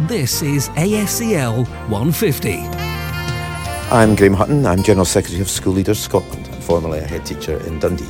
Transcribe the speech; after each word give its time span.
This 0.00 0.42
is 0.42 0.68
ASCL 0.70 1.66
150. 1.88 2.52
I'm 3.90 4.14
Graham 4.14 4.34
Hutton. 4.34 4.66
I'm 4.66 4.82
General 4.82 5.06
Secretary 5.06 5.40
of 5.40 5.48
School 5.48 5.72
Leaders 5.72 5.98
Scotland 5.98 6.46
and 6.48 6.62
formerly 6.62 6.98
a 6.98 7.06
head 7.06 7.24
teacher 7.24 7.56
in 7.66 7.78
Dundee. 7.78 8.04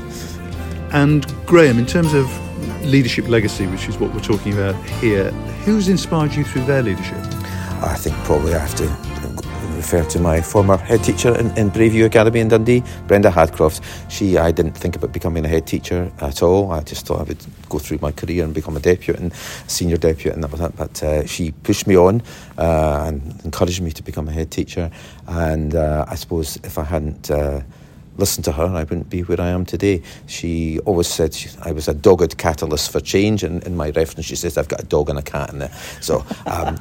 And 0.92 1.24
Graham, 1.46 1.78
in 1.78 1.86
terms 1.86 2.12
of 2.12 2.26
leadership 2.84 3.28
legacy, 3.28 3.68
which 3.68 3.88
is 3.88 3.98
what 3.98 4.12
we're 4.12 4.20
talking 4.20 4.52
about 4.52 4.74
here, 4.98 5.30
who's 5.64 5.88
inspired 5.88 6.34
you 6.34 6.42
through 6.42 6.64
their 6.64 6.82
leadership? 6.82 7.24
I 7.84 7.94
think 7.96 8.16
probably 8.24 8.56
I 8.56 8.58
have 8.58 8.74
to 8.74 9.05
refer 9.86 10.08
to 10.10 10.18
my 10.18 10.40
former 10.40 10.76
head 10.76 11.04
teacher 11.04 11.32
in, 11.38 11.56
in 11.56 11.70
Braeview 11.70 12.06
Academy 12.06 12.40
in 12.40 12.48
Dundee, 12.48 12.82
Brenda 13.06 13.30
Hadcroft. 13.30 13.80
She, 14.10 14.36
I 14.36 14.50
didn't 14.50 14.76
think 14.76 14.96
about 14.96 15.12
becoming 15.12 15.44
a 15.44 15.48
head 15.48 15.64
teacher 15.64 16.10
at 16.20 16.42
all. 16.42 16.72
I 16.72 16.80
just 16.80 17.06
thought 17.06 17.20
I 17.20 17.22
would 17.22 17.38
go 17.68 17.78
through 17.78 17.98
my 18.02 18.10
career 18.10 18.42
and 18.42 18.52
become 18.52 18.76
a 18.76 18.80
deputy 18.80 19.22
and 19.22 19.32
senior 19.68 19.96
deputy 19.96 20.30
and 20.30 20.42
that 20.42 20.50
was 20.50 20.58
that. 20.58 20.74
But 20.76 21.00
uh, 21.04 21.24
she 21.26 21.52
pushed 21.52 21.86
me 21.86 21.96
on 21.96 22.20
uh, 22.58 23.04
and 23.06 23.40
encouraged 23.44 23.80
me 23.80 23.92
to 23.92 24.02
become 24.02 24.26
a 24.26 24.32
head 24.32 24.50
teacher. 24.50 24.90
And 25.28 25.76
uh, 25.76 26.04
I 26.08 26.16
suppose 26.16 26.56
if 26.64 26.78
I 26.78 26.82
hadn't 26.82 27.30
uh, 27.30 27.60
listened 28.16 28.44
to 28.46 28.52
her, 28.52 28.66
I 28.66 28.82
wouldn't 28.82 29.08
be 29.08 29.20
where 29.20 29.40
I 29.40 29.50
am 29.50 29.64
today. 29.64 30.02
She 30.26 30.80
always 30.80 31.06
said 31.06 31.32
she, 31.32 31.48
I 31.62 31.70
was 31.70 31.86
a 31.86 31.94
dogged 31.94 32.38
catalyst 32.38 32.90
for 32.90 32.98
change. 32.98 33.44
And 33.44 33.62
in 33.62 33.76
my 33.76 33.90
reference, 33.90 34.26
she 34.26 34.34
says 34.34 34.58
I've 34.58 34.66
got 34.66 34.80
a 34.80 34.86
dog 34.86 35.10
and 35.10 35.18
a 35.20 35.22
cat 35.22 35.52
in 35.52 35.60
there. 35.60 35.72
So. 36.00 36.26
Um, 36.46 36.76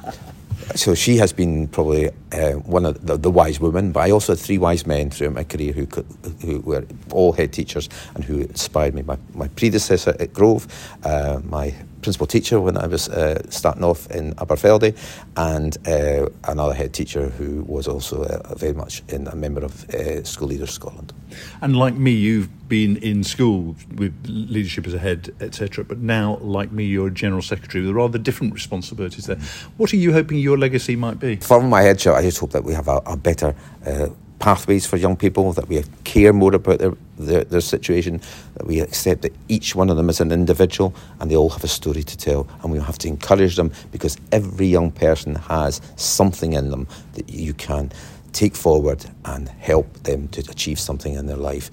so 0.75 0.95
she 0.95 1.17
has 1.17 1.33
been 1.33 1.67
probably 1.67 2.09
uh, 2.31 2.53
one 2.53 2.85
of 2.85 3.05
the, 3.05 3.17
the, 3.17 3.31
wise 3.31 3.59
women, 3.59 3.91
but 3.91 4.01
I 4.01 4.11
also 4.11 4.33
had 4.33 4.39
three 4.39 4.57
wise 4.57 4.85
men 4.85 5.09
throughout 5.09 5.33
my 5.33 5.43
career 5.43 5.73
who, 5.73 5.85
could, 5.85 6.05
who 6.41 6.59
were 6.61 6.85
all 7.11 7.33
head 7.33 7.53
teachers 7.53 7.89
and 8.15 8.23
who 8.23 8.39
inspired 8.39 8.93
me. 8.93 9.01
My, 9.01 9.17
my 9.33 9.47
predecessor 9.49 10.15
at 10.19 10.33
Grove, 10.33 10.67
uh, 11.03 11.39
my 11.43 11.73
principal 12.05 12.27
teacher 12.27 12.61
when 12.61 12.77
I 12.77 12.85
was 12.85 13.09
uh, 13.09 13.41
starting 13.49 13.83
off 13.83 14.09
in 14.11 14.35
Aberfeldy, 14.35 14.95
and 15.35 15.75
uh, 15.87 16.29
another 16.43 16.75
head 16.75 16.93
teacher 16.93 17.29
who 17.29 17.63
was 17.63 17.87
also 17.87 18.23
uh, 18.23 18.53
very 18.55 18.73
much 18.73 19.01
in, 19.09 19.27
a 19.27 19.35
member 19.35 19.65
of 19.65 19.89
uh, 19.89 20.23
School 20.23 20.49
Leaders 20.49 20.69
Scotland. 20.69 21.13
And 21.61 21.75
like 21.75 21.95
me, 21.95 22.11
you've 22.11 22.69
been 22.69 22.97
in 22.97 23.23
school 23.23 23.75
with 23.95 24.13
leadership 24.27 24.85
as 24.85 24.93
a 24.93 24.99
head, 24.99 25.33
etc. 25.41 25.83
But 25.83 25.97
now, 25.97 26.37
like 26.37 26.71
me, 26.71 26.85
you're 26.85 27.07
a 27.07 27.11
general 27.11 27.41
secretary 27.41 27.83
with 27.85 27.95
rather 27.95 28.19
different 28.19 28.53
responsibilities 28.53 29.25
there. 29.25 29.39
What 29.77 29.91
are 29.91 29.97
you 29.97 30.13
hoping 30.13 30.37
your 30.37 30.59
legacy 30.59 30.95
might 30.95 31.19
be? 31.19 31.37
From 31.37 31.69
my 31.69 31.81
headship, 31.81 32.13
I 32.13 32.21
just 32.21 32.37
hope 32.37 32.51
that 32.51 32.63
we 32.63 32.73
have 32.73 32.87
a, 32.87 33.01
a 33.07 33.17
better 33.17 33.55
uh, 33.85 34.09
pathways 34.45 34.85
for 34.85 34.97
young 34.97 35.17
people, 35.17 35.53
that 35.53 35.67
we 35.67 35.83
care 36.03 36.31
more 36.31 36.53
about 36.53 36.77
their, 36.77 36.93
their, 37.17 37.43
their, 37.45 37.61
situation, 37.61 38.21
that 38.53 38.67
we 38.67 38.79
accept 38.79 39.23
that 39.23 39.33
each 39.47 39.73
one 39.73 39.89
of 39.89 39.97
them 39.97 40.07
is 40.07 40.21
an 40.21 40.31
individual 40.31 40.93
and 41.19 41.31
they 41.31 41.35
all 41.35 41.49
have 41.49 41.63
a 41.63 41.67
story 41.67 42.03
to 42.03 42.15
tell. 42.15 42.47
And 42.61 42.71
we 42.71 42.77
have 42.77 42.99
to 42.99 43.07
encourage 43.07 43.55
them 43.55 43.71
because 43.91 44.17
every 44.31 44.67
young 44.67 44.91
person 44.91 45.33
has 45.33 45.81
something 45.95 46.53
in 46.53 46.69
them 46.69 46.87
that 47.13 47.27
you 47.27 47.55
can 47.55 47.91
take 48.33 48.55
forward 48.55 49.03
and 49.25 49.49
help 49.49 49.91
them 50.03 50.27
to 50.27 50.41
achieve 50.41 50.79
something 50.79 51.15
in 51.15 51.25
their 51.25 51.37
life. 51.37 51.71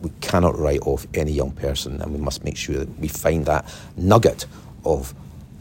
We 0.00 0.12
cannot 0.20 0.56
write 0.56 0.82
off 0.82 1.08
any 1.12 1.32
young 1.32 1.50
person 1.50 2.00
and 2.00 2.12
we 2.12 2.20
must 2.20 2.44
make 2.44 2.56
sure 2.56 2.76
that 2.76 2.98
we 3.00 3.08
find 3.08 3.46
that 3.46 3.64
nugget 3.96 4.46
of 4.84 5.12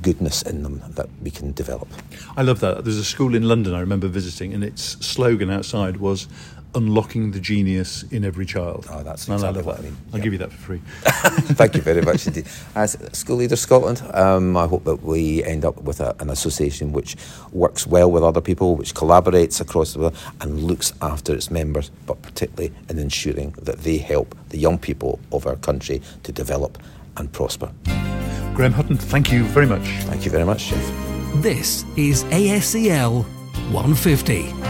goodness 0.05 0.43
in 0.43 0.61
them 0.61 0.83
that 0.89 1.09
we 1.23 1.31
can 1.31 1.51
develop. 1.53 1.87
I 2.37 2.43
love 2.43 2.59
that. 2.59 2.83
There's 2.83 2.99
a 2.99 3.03
school 3.03 3.33
in 3.33 3.47
London 3.47 3.73
I 3.73 3.79
remember 3.79 4.07
visiting, 4.07 4.53
and 4.53 4.63
its 4.63 4.83
slogan 5.03 5.49
outside 5.49 5.97
was 5.97 6.27
unlocking 6.75 7.31
the 7.31 7.39
genius 7.39 8.03
in 8.11 8.23
every 8.23 8.45
child. 8.45 8.85
Oh, 8.91 9.01
that's 9.01 9.27
exactly 9.27 9.63
what 9.63 9.79
I 9.79 9.81
mean. 9.81 9.97
I'll 10.13 10.19
give 10.19 10.31
you 10.31 10.39
that 10.39 10.51
for 10.51 10.57
free. 10.57 10.81
Thank 11.55 11.73
you 11.75 11.81
very 11.81 12.01
much 12.03 12.27
indeed. 12.27 12.45
As 12.75 12.97
School 13.13 13.37
Leader 13.37 13.55
Scotland, 13.55 14.03
um, 14.13 14.55
I 14.55 14.67
hope 14.67 14.83
that 14.83 15.01
we 15.01 15.43
end 15.43 15.65
up 15.65 15.81
with 15.81 16.01
a, 16.01 16.15
an 16.19 16.29
association 16.29 16.91
which 16.93 17.15
works 17.51 17.87
well 17.87 18.11
with 18.11 18.23
other 18.23 18.41
people, 18.41 18.75
which 18.75 18.93
collaborates 18.93 19.59
across 19.59 19.93
the 19.93 19.99
world 19.99 20.17
and 20.41 20.63
looks 20.63 20.93
after 21.01 21.33
its 21.33 21.49
members, 21.49 21.89
but 22.05 22.21
particularly 22.21 22.71
in 22.89 22.99
ensuring 22.99 23.55
that 23.63 23.79
they 23.79 23.97
help 23.97 24.35
the 24.49 24.59
young 24.59 24.77
people 24.77 25.19
of 25.31 25.47
our 25.47 25.55
country 25.55 25.99
to 26.21 26.31
develop 26.31 26.77
and 27.17 27.31
prosper. 27.31 27.71
Graham 28.55 28.71
Hutton, 28.71 28.95
thank 28.95 29.31
you 29.33 29.43
very 29.43 29.65
much. 29.65 29.85
Thank 30.05 30.23
you 30.23 30.31
very 30.31 30.45
much, 30.45 30.69
Geoff. 30.69 31.41
This 31.41 31.83
is 31.97 32.23
ASCL 32.25 33.25
150. 33.71 34.64